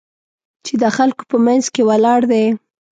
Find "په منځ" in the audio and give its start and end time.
1.31-1.65